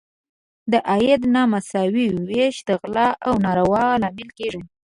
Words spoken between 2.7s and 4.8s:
غلا او نارواوو لامل کیږي.